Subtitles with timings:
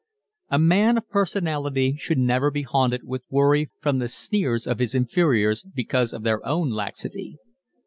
[0.49, 4.95] A man of personality should never be haunted with worry from the sneers of his
[4.95, 7.37] inferiors because of their own laxity.